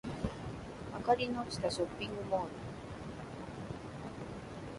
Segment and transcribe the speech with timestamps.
[0.97, 2.49] 明かりの落ちたショッピングモール